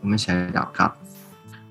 [0.00, 0.92] 我们一起来祷告。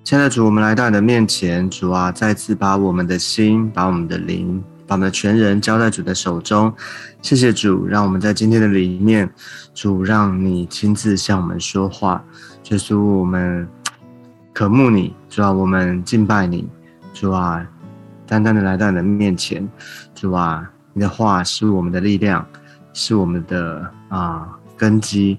[0.03, 6.73] 亲爱的主，我们来到你的面前，主啊，再次把我们的心、把我们的灵、把我们的全人交在主的手中。
[7.21, 9.29] 谢谢主，让我们在今天的里面，
[9.73, 12.23] 主让你亲自向我们说话。
[12.69, 13.67] 耶稣，我们
[14.53, 16.67] 渴慕你，主啊，我们敬拜你，
[17.13, 17.65] 主啊，
[18.25, 19.67] 单单的来到你的面前，
[20.15, 22.45] 主啊，你的话是我们的力量，
[22.93, 25.37] 是我们的啊根基，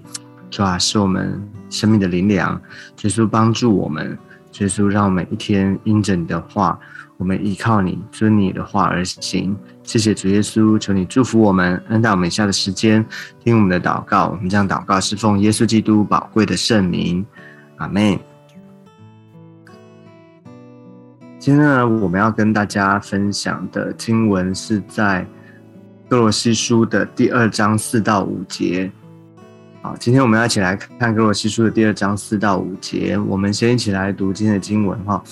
[0.49, 2.61] 主啊，是我们生命的灵粮。
[3.01, 4.15] 耶稣帮助我们。
[4.59, 6.77] 耶稣，让我们一天因着你的话，
[7.15, 9.57] 我们依靠你，遵你的话而行。
[9.81, 13.03] 谢谢主耶稣，求你祝福我们，恩待我们以下的时间，
[13.39, 14.27] 听我们的祷告。
[14.27, 17.25] 我们将祷告是奉耶稣基督宝贵的圣名，
[17.77, 18.19] 阿门。
[21.39, 25.25] 今天呢，我们要跟大家分享的经文是在
[26.09, 28.91] 哥罗西书的第二章四到五节。
[29.83, 33.17] 好，今天我们要一起来看《哥罗西书》的第二章四到五节。
[33.17, 35.23] 我们先一起来读今天的经文哈。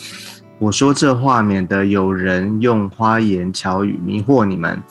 [0.57, 4.81] 我说这话，免得有人用花言巧语迷惑你们。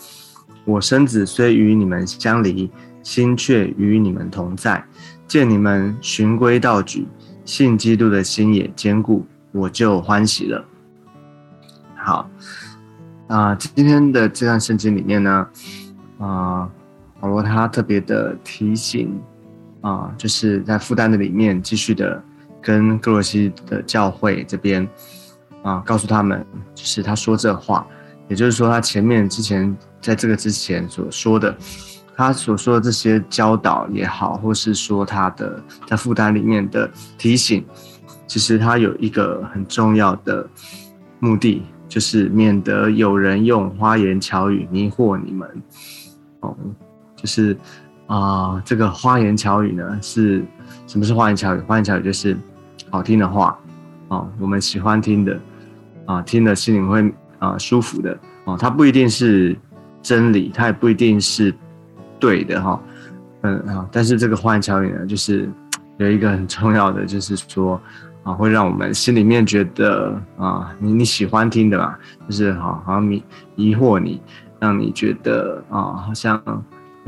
[0.65, 2.71] 我身子虽与你们相离，
[3.03, 4.83] 心却与你们同在。
[5.27, 7.09] 见你们循规蹈矩，
[7.45, 10.65] 信基督的心也坚固，我就欢喜了。
[11.97, 12.31] 好，
[13.27, 15.49] 啊，今天的这段圣经里面呢，
[16.19, 16.71] 啊，
[17.19, 19.21] 保罗他特别的提醒。
[19.81, 22.21] 啊，就是在负担的里面继续的
[22.61, 24.87] 跟哥罗西的教会这边
[25.63, 27.87] 啊，告诉他们，就是他说这话，
[28.29, 31.57] 也就是说他前面之前在这个之前所说的，
[32.17, 37.65] 他所说的这些教导也好，或是说他的在负担里面的提醒，
[38.27, 40.45] 其实他有一个很重要的
[41.21, 45.49] 目的，就是免得有人用花言巧语迷惑你们，
[46.41, 46.57] 哦，
[47.15, 47.57] 就是。
[48.09, 50.43] 啊，这个花言巧语呢，是
[50.87, 51.61] 什么是花言巧语？
[51.61, 52.35] 花言巧语就是
[52.91, 53.57] 好听的话，
[54.09, 55.39] 啊，我们喜欢听的，
[56.07, 59.55] 啊，听了心里会啊舒服的，哦，它不一定是
[60.03, 61.55] 真理，它也不一定是
[62.19, 62.81] 对的，哈，
[63.43, 65.47] 嗯啊，但是这个花言巧语呢，就是
[65.99, 67.79] 有一个很重要的，就是说
[68.23, 73.23] 啊，会让我们心里面觉得啊，你你喜欢听的吧，就是好好像迷
[73.55, 74.19] 疑惑你，
[74.59, 76.43] 让你觉得啊，好像。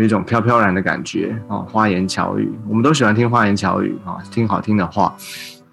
[0.00, 5.15] 有一种飘飘然的感觉哦，花言巧语，我们都喜欢听花言巧语啊，听好听的话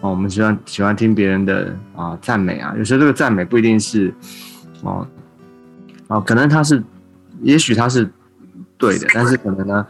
[0.02, 4.14] 哦，我们喜欢喜欢听别人的啊赞美啊，有时候这个赞美不一定是
[4.82, 5.08] 哦
[6.08, 6.84] 哦，可能他是，
[7.42, 8.06] 也许他是
[8.78, 9.88] 对的，但是可能呢，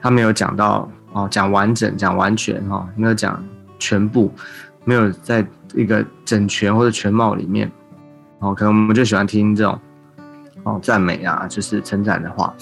[0.00, 3.42] 他没有讲到哦，讲完整，讲完全哈，没有讲
[3.80, 4.32] 全部，
[4.84, 7.68] 没有在一个整全或者全貌里面
[8.38, 9.76] 哦，可能我们就喜欢听这种
[10.62, 12.54] 哦赞美啊，就是称赞的话。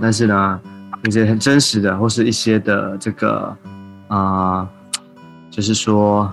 [0.00, 0.60] 但是呢，
[1.04, 3.54] 一些很真实的，或是一些的这个
[4.08, 4.66] 啊，
[5.50, 6.32] 就是说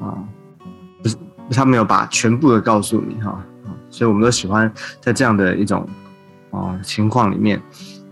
[0.00, 0.14] 啊，
[1.02, 1.16] 不是
[1.50, 3.44] 他没有把全部的告诉你哈，
[3.90, 4.70] 所以我们都喜欢
[5.00, 5.88] 在这样的一种
[6.50, 7.60] 啊情况里面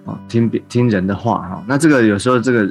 [0.05, 1.65] 啊听听人的话哈。
[1.67, 2.67] 那这个有时候这个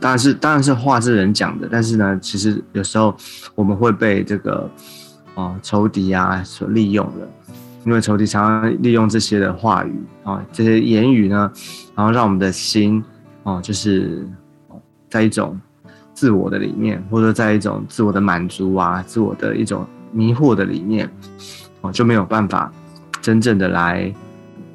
[0.00, 3.16] 当然是当然是话是人讲的，但是呢，其实有时候
[3.54, 4.70] 我们会被这个
[5.34, 7.28] 啊仇敌啊所利用的。
[7.84, 9.94] 因为仇敌常常利用这些的话语
[10.24, 11.50] 啊，这些言语呢，
[11.94, 13.02] 然后让我们的心
[13.44, 14.26] 哦，就是
[15.08, 15.58] 在一种
[16.12, 21.08] 自我的里面，或者在一种自我的满足啊，自我的一种迷惑的里面，
[21.80, 22.70] 哦，就没有办法
[23.22, 24.12] 真正的来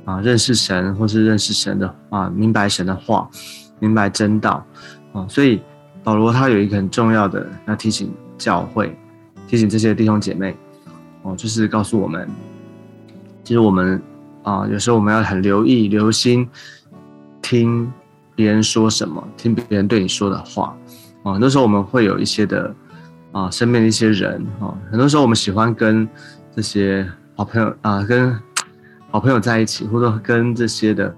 [0.05, 3.29] 啊认识神，或是认识神的啊，明白神的话，
[3.79, 4.65] 明白真道
[5.11, 5.27] 啊。
[5.27, 5.61] 所以
[6.03, 8.97] 保罗他有一个很重要的要提醒教会，
[9.47, 10.55] 提醒这些弟兄姐妹
[11.21, 12.27] 哦，就是告诉我们。
[13.43, 14.01] 其实我们
[14.43, 16.47] 啊，有时候我们要很留意、留心
[17.41, 17.91] 听
[18.35, 20.75] 别人说什么，听别人对你说的话
[21.23, 21.33] 啊。
[21.33, 22.73] 很多时候我们会有一些的
[23.31, 26.07] 啊，身边的一些人啊，很多时候我们喜欢跟
[26.55, 28.33] 这些好朋友啊，跟
[29.11, 31.13] 好朋友在一起，或者跟这些的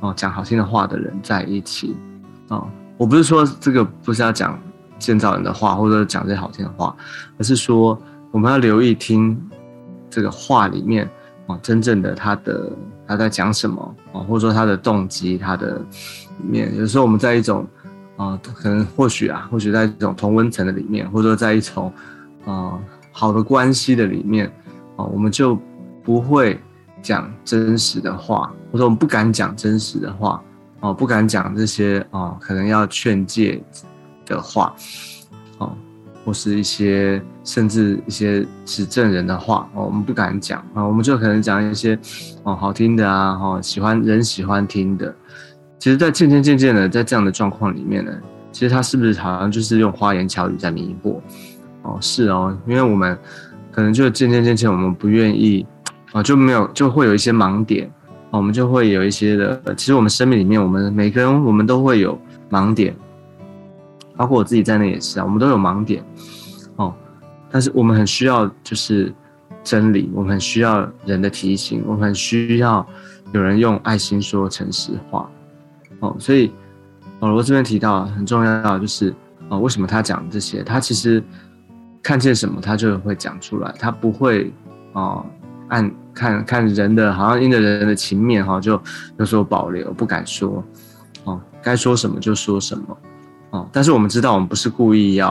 [0.00, 1.96] 哦讲好听的话的人在一起
[2.48, 2.64] 啊。
[2.96, 4.58] 我不是说这个不是要讲
[4.98, 6.94] 建造人的话，或者讲这些好听的话，
[7.38, 8.00] 而是说
[8.30, 9.36] 我们要留意听
[10.08, 11.08] 这个话里面。
[11.46, 12.72] 哦，真正的他的
[13.06, 14.20] 他在讲什么啊？
[14.20, 15.76] 或者说他的动机，他的
[16.40, 17.66] 里面，有时候我们在一种
[18.16, 21.92] 啊，可能或许啊，或许在一种同温层的里面，或者说在一种
[22.46, 22.78] 啊
[23.12, 24.46] 好的关系的里面
[24.96, 25.58] 啊，我们就
[26.02, 26.58] 不会
[27.02, 30.42] 讲真实的话，或者我们不敢讲真实的话
[30.80, 33.62] 哦，不敢讲这些啊，可能要劝诫
[34.24, 34.74] 的话
[35.58, 35.76] 哦。
[36.24, 41.98] 或是一些甚至一些指证人的话哦，我们不敢讲啊，我们就可能讲一些
[42.42, 45.14] 哦好听的啊，哈喜欢人喜欢听的。
[45.78, 48.10] 其实，在渐渐渐渐的在这样的状况里面呢，
[48.50, 51.20] 其实他是不是好像就是用花言巧语在迷惑？
[51.82, 53.18] 哦，是哦，因为我们
[53.70, 55.66] 可能就渐渐渐渐，我们不愿意
[56.12, 57.90] 啊，就没有就会有一些盲点，
[58.30, 59.74] 我们就会有一些的。
[59.76, 62.18] 其实我们生命里面，我们每个人我们都会有
[62.48, 62.96] 盲点，
[64.16, 66.04] 包括我自己在内也是啊，我们都有盲点
[66.76, 66.94] 哦。
[67.50, 69.12] 但是我们很需要就是
[69.62, 72.86] 真理，我们很需要人的提醒，我们很需要
[73.32, 75.30] 有人用爱心说诚实话
[76.00, 76.16] 哦。
[76.18, 76.52] 所以
[77.18, 79.14] 保罗这边提到很重要，就是
[79.48, 80.62] 啊，为什么他讲这些？
[80.62, 81.22] 他其实。
[82.06, 84.52] 看见什么，他就会讲出来，他不会
[84.92, 85.24] 啊，
[85.68, 88.78] 按看看人的，好像因着人的情面哈，就
[89.16, 90.62] 有所保留，不敢说，
[91.24, 92.94] 哦，该说什么就说什么，
[93.72, 95.28] 但是我们知道，我们不是故意要，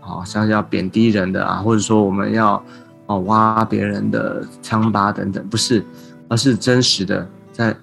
[0.00, 2.62] 啊，像要贬低人的啊，或者说我们要
[3.06, 5.84] 哦挖别人的疮疤等等，不是，
[6.28, 7.74] 而是真实的在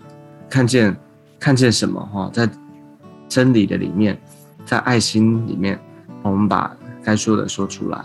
[0.49, 0.95] 看见
[1.39, 2.49] 看见什么哈，在
[3.27, 4.19] 真理的里面，
[4.65, 5.79] 在爱心里面，
[6.23, 8.03] 我们把该说的说出来。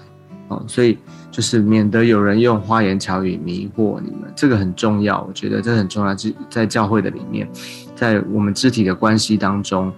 [0.49, 0.99] 哦，所以
[1.31, 5.25] 就是免得有人用花言巧语迷惑你们，这个很重要。
[5.27, 7.49] 我觉得这很重要，在在教会的里面，
[7.97, 9.91] 在我们肢体的关系当中，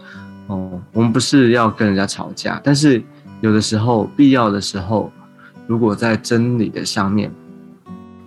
[0.47, 3.03] 哦，我们不是要跟人家吵架，但是
[3.41, 5.11] 有的时候必要的时候，
[5.67, 7.31] 如果在真理的上面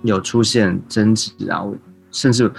[0.03, 1.65] 有出现争执啊，
[2.11, 2.51] 甚至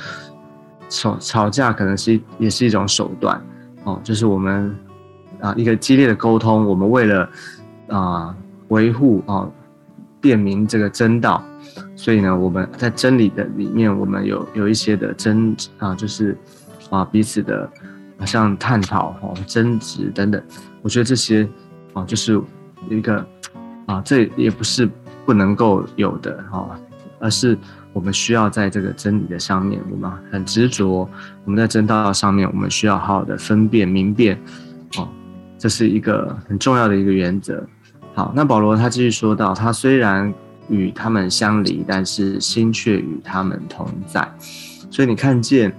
[0.88, 3.40] 吵吵架，可能是也是一种手段。
[3.84, 4.74] 哦，就是我们
[5.40, 7.28] 啊一个激烈的沟通，我们为了
[7.88, 8.36] 啊。
[8.70, 9.50] 维护啊，
[10.20, 11.42] 辨明这个真道，
[11.96, 16.38] 所以呢，我们在真理的里面，我们有有一些的争啊，就是
[16.88, 17.68] 啊彼此的
[18.24, 20.42] 像探讨哈、争执等等。
[20.82, 21.48] 我觉得这些
[21.92, 22.40] 啊，就是
[22.88, 23.26] 一个
[23.86, 24.88] 啊，这也不是
[25.26, 26.78] 不能够有的哈，
[27.18, 27.56] 而是
[27.92, 31.08] 我们需要在这个真理的上面，我们很执着。
[31.44, 34.38] 我们在真道上面，我们需要好好的分辨明辨
[34.96, 35.08] 哦，
[35.58, 37.66] 这是一个很重要的一个原则。
[38.14, 40.32] 好，那保罗他继续说到，他虽然
[40.68, 44.26] 与他们相离，但是心却与他们同在。
[44.90, 45.72] 所以你看见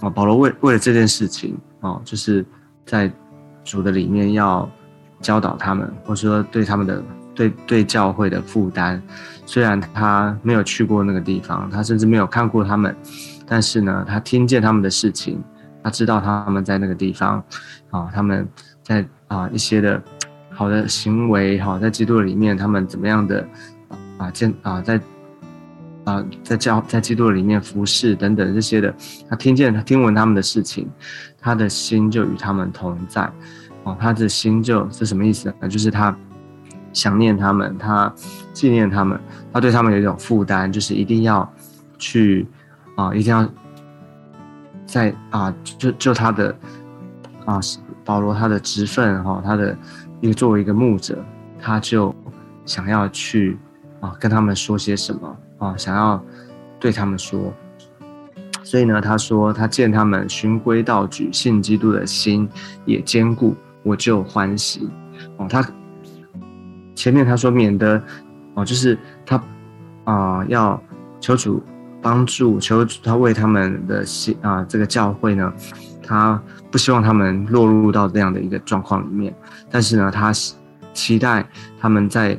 [0.00, 2.44] 啊，保罗为为了这件事情哦，就是
[2.86, 3.10] 在
[3.64, 4.68] 主的里面要
[5.20, 7.02] 教导他们，或者说对他们的
[7.34, 9.02] 对对教会的负担。
[9.46, 12.94] 虽然他没有去过那个地方，他甚至没有看过他们，
[13.46, 15.42] 但是呢，他听见他们的事情，
[15.82, 17.42] 他知道他们在那个地方
[17.90, 18.48] 啊，他们
[18.82, 20.02] 在啊一些的。
[20.50, 23.46] 好的行为，哈，在基督里面，他们怎么样的
[24.16, 24.28] 啊？
[24.32, 25.00] 见啊，在
[26.08, 28.94] 啊，在教在基督里面服侍等等这些的，
[29.28, 30.88] 他听见他听闻他们的事情，
[31.38, 33.30] 他的心就与他们同在，
[33.84, 35.68] 哦，他的心就是什么意思呢？
[35.68, 36.16] 就是他
[36.92, 38.12] 想念他们，他
[38.52, 39.20] 纪念他们，
[39.52, 41.52] 他对他们有一种负担，就是一定要
[41.98, 42.46] 去
[42.96, 43.48] 啊，一定要
[44.86, 46.56] 在啊，就就他的
[47.44, 47.60] 啊，
[48.04, 49.76] 保罗他的职分哈，他的。
[50.20, 51.24] 一个作为一个牧者，
[51.60, 52.12] 他就
[52.66, 53.56] 想要去
[54.00, 56.24] 啊跟他们说些什么啊，想要
[56.80, 57.52] 对他们说。
[58.62, 62.48] 所以呢，他说他见他们循规蹈矩，信基督的心
[62.84, 64.88] 也坚固，我就欢喜。
[65.36, 65.64] 哦，他
[66.94, 68.02] 前面他说免得
[68.54, 69.42] 哦，就是他
[70.04, 70.80] 啊要
[71.18, 71.62] 求主
[72.02, 75.52] 帮助，求主他为他们的心啊这个教会呢。
[76.02, 79.34] 他不希望他们落入到这样的一个状况里面，
[79.70, 80.32] 但是呢，他
[80.94, 81.46] 期待
[81.78, 82.34] 他们在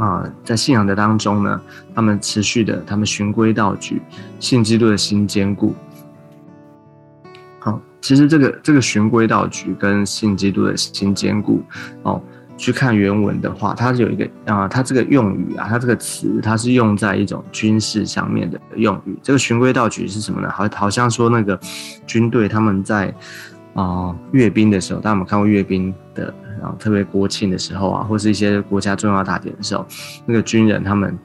[0.00, 1.60] 啊，在信仰的当中呢，
[1.94, 4.02] 他们持续的，他们循规蹈矩，
[4.38, 5.74] 信基督的心坚固。
[7.58, 11.62] 好，其实这个这个循规蹈矩跟信基督的心坚固，
[12.02, 12.20] 哦。
[12.56, 19.18] 去看原文的话，它是有一个啊，它这个用语啊，它这个词，它是用在一种军事上面的用语。
[19.22, 20.50] 这个循规蹈矩是什么呢？
[20.50, 21.58] 好，好像说那个
[22.06, 23.14] 军队他们在
[23.74, 26.32] 啊阅兵的时候，当我们看过阅兵的？
[26.60, 29.86] 然后特别国庆的时候啊，或是一些国家重要大典的时候，
[30.26, 31.18] 那个军人他们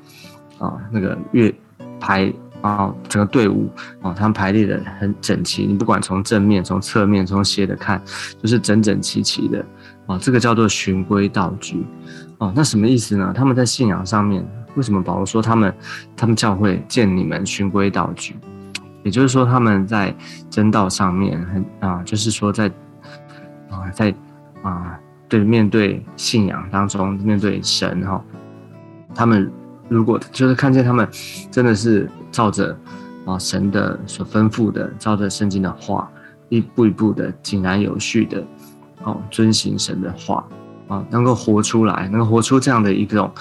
[0.59, 1.53] 啊那个阅
[1.99, 3.69] 排啊整个队伍
[4.01, 5.65] 啊，他们排列的很整齐。
[5.65, 8.01] 你不管从正面、从侧面、从斜的看，
[8.41, 9.65] 就是整整齐齐的。
[10.05, 11.85] 啊，这个叫做循规蹈矩，
[12.37, 13.33] 哦，那什么意思呢？
[13.35, 15.73] 他们在信仰上面，为什么保罗说他们，
[16.15, 18.37] 他们教会见你们循规蹈矩？
[19.05, 20.13] 也就是说，他们在
[20.49, 22.67] 真道上面很啊，就是说在
[23.69, 24.13] 啊，在
[24.63, 28.21] 啊，对面对信仰当中，面对神哈，
[29.13, 29.49] 他们
[29.87, 31.07] 如果就是看见他们
[31.51, 32.75] 真的是照着
[33.25, 36.11] 啊神的所吩咐的，照着圣经的话，
[36.49, 38.43] 一步一步的井然有序的。
[39.03, 40.43] 哦，遵行神的话
[40.87, 43.31] 啊，能够活出来，能够活出这样的一种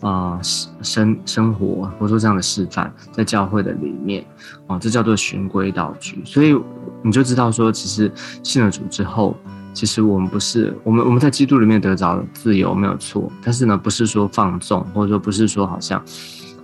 [0.00, 4.24] 啊生生活，活出这样的示范，在教会的里面
[4.66, 6.22] 啊，这叫做循规蹈矩。
[6.24, 6.58] 所以
[7.02, 8.10] 你就知道说，其实
[8.42, 9.36] 信了主之后，
[9.72, 16.02] 其实我们不是我们我们在基督里面得着自由没有错，但是呢，不是说放纵，或者说不是说好像，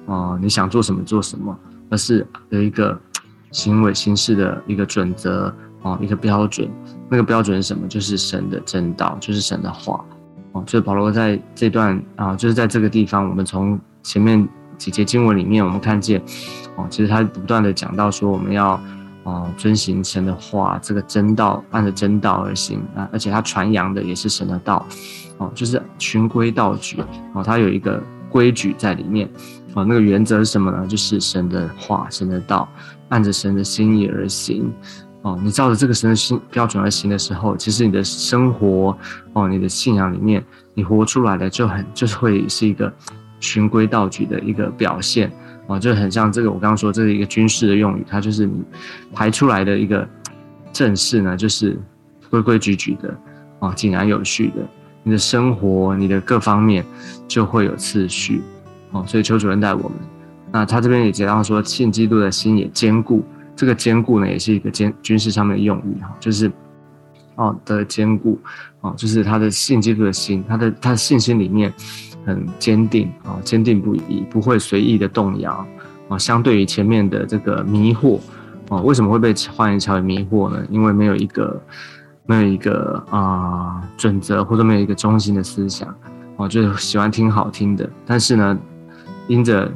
[0.07, 1.57] 哦，你想做什么做什么，
[1.91, 2.99] 而是有一个
[3.51, 6.71] 行为形式的一个准则哦，一个标准。
[7.11, 7.87] 那个标准是什么？
[7.87, 10.03] 就是神的正道，就是神的话
[10.53, 10.65] 哦。
[10.67, 16.21] 所以保罗在这段啊，就是在这个地方，我们从前面几节经文里面，我们看见
[16.77, 18.81] 哦，其实他不断的讲到说，我们要。
[19.25, 24.85] 哦，遵行神的话，这个真道按着真道而行啊，而且他传扬的也是神的道，
[25.39, 27.01] 哦，就是循规蹈矩，
[27.33, 29.31] 哦，他有一个规矩在里面，
[29.75, 30.85] 哦，那个原则是什么呢？
[30.89, 32.69] 就是神的话，神的道，
[33.11, 34.69] 按着神的心意而行，
[35.23, 38.97] 哦，你照着这个神的心标准而行的时候，其实你的生活，
[39.33, 42.93] 哦，你的信仰里面，你活出来的就很就是会是一个
[43.41, 45.31] 循规蹈矩的一个表现。
[45.69, 48.65] 哦，就很像这个，我刚刚说这是一个军事的用语，它就是你
[49.15, 50.07] 排出来的一个
[50.73, 51.79] 阵势呢，就是
[52.29, 53.17] 规规矩矩的，
[53.61, 54.57] 哦，井然有序的，
[55.05, 56.85] 你的生活，你的各方面
[57.29, 58.43] 就会有次序，
[58.91, 59.93] 哦，所以邱主任带我们。
[60.51, 63.25] 那他这边也提到说，信基督的心也坚固，
[63.57, 66.51] 这个坚固呢，也是一个坚军事上面的用语哈，就是
[67.37, 68.39] 哦的坚固，
[68.81, 71.73] 哦，就是他的信基督的心，他的他的信心里面。
[72.25, 75.67] 很坚定啊，坚定不移，不会随意的动摇
[76.09, 76.17] 啊。
[76.17, 78.21] 相对于前面的这个迷惑
[78.69, 80.65] 啊，为什么会被花言巧语迷惑呢？
[80.71, 81.61] 因为没有一个
[82.25, 85.93] 没有一个啊准则，或者没有一个中心的思想
[86.37, 87.91] 哦，就是喜欢听好听的。
[88.07, 88.57] 但是呢，
[89.27, 89.69] 因着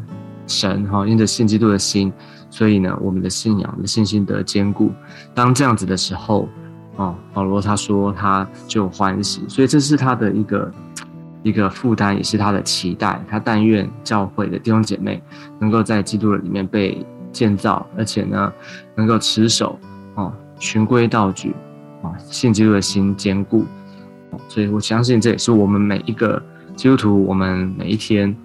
[0.46, 2.12] 神哈，因着信基督的心，
[2.56, 4.90] 所以呢，我们的信仰的信心得坚固。
[5.34, 6.48] 当这样子的时候
[6.96, 10.72] 哦，保罗他说他就欢喜，所以这是他的一个。
[11.42, 15.22] 一个负担也是他的期待，他但愿教会的弟兄姐妹
[15.60, 18.52] 能够在基督里面被建造，而且呢，
[18.96, 19.78] 能够持守
[20.16, 21.54] 哦，循规蹈矩
[22.02, 23.64] 啊，信基督的心坚固。
[24.48, 26.42] 所以我相信这也是我们每一个
[26.74, 28.36] 基督徒，我们每一天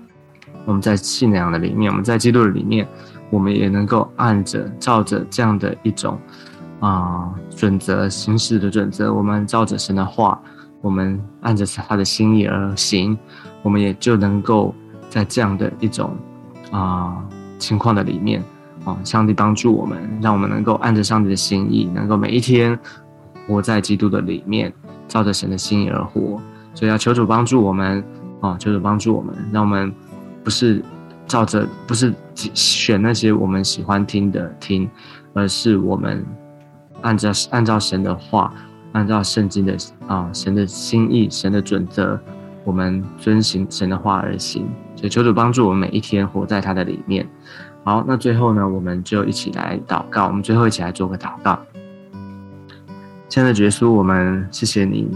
[0.66, 2.88] 我们在信仰的里面，我们在基督的里面，
[3.32, 6.20] 我们也能够按着照着这样的一种
[6.80, 10.40] 啊准则行事的准则，我们照着神的话。
[10.84, 13.16] 我们按着他的心意而行，
[13.62, 14.74] 我们也就能够
[15.12, 16.18] 在这样的一种
[16.72, 17.24] 啊
[17.60, 18.44] 情况的里面
[18.84, 22.76] 啊，上帝帮助我们，让我们能够按着上帝的心意，能够每一天
[23.48, 24.74] 活在基督的里面，
[25.08, 26.42] 照着神的心意而活。
[26.74, 28.04] 所以要求主帮助我们
[28.40, 29.94] 啊，求主帮助我们，让我们
[30.44, 30.84] 不是
[31.32, 34.90] 照着不是选那些我们喜欢听的听，
[35.34, 36.26] 而是我们
[37.02, 38.54] 按照按照神的话。
[38.92, 42.20] 按照圣经的啊神的心意、神的准则，
[42.66, 44.68] 我们遵行神的话而行。
[44.98, 47.26] 所以求主帮助我们每一天活在他的里面。
[47.86, 50.28] 好，那最后呢，我们就一起来祷告。
[50.28, 51.58] 我们最后一起来做个祷告。
[53.30, 55.10] 亲爱的耶稣，我们谢谢你，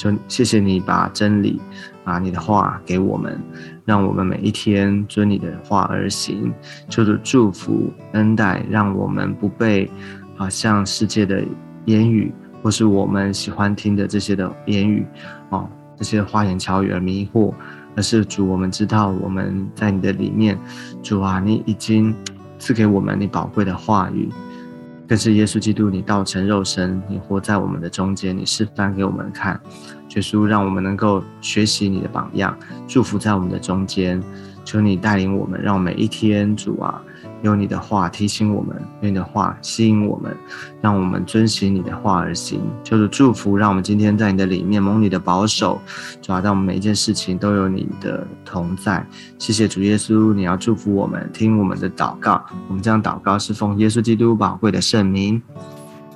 [0.00, 1.60] 就谢谢你把真理
[2.04, 3.38] 啊你的话给我们，
[3.84, 6.50] 让我们每一天遵你的话而行。
[6.88, 9.90] 求主祝福恩待，让我们不被
[10.36, 11.44] 好像世界的
[11.84, 12.32] 言语。
[12.62, 15.06] 或是我们喜欢听的这些的言语，
[15.48, 15.66] 哦，
[15.96, 17.54] 这些花言巧语而迷惑，
[17.96, 20.58] 而是主，我们知道我们在你的里面，
[21.02, 22.14] 主啊，你已经
[22.58, 24.28] 赐给我们你宝贵的话语，
[25.10, 29.60] 更是耶稣基督，你道成肉身，你活在我们的中间，你示范给我们看，
[30.14, 34.22] 耶稣让我们能够学习你的榜样，祝福在我们的中间，
[34.64, 37.02] 求你带领我们，让每一天，主啊。
[37.42, 40.36] 用你的话提醒我们，用你的话吸引我们，
[40.80, 42.60] 让我们遵循你的话而行。
[42.84, 45.80] 就是祝福，让我们今天在你的里面蒙你的保守，
[46.20, 49.04] 主要让我们每一件事情都有你的同在。
[49.38, 52.44] 谢谢主耶稣，你要祝福我们，听我们的祷告。
[52.68, 55.40] 我们这样祷告是奉耶稣基督宝贵的圣名，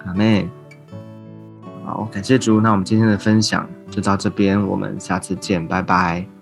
[0.04, 0.48] 阿妹。
[1.84, 2.60] 好，感谢主。
[2.60, 6.33] 那我们今天的分享就到这边，我们下次见，拜拜。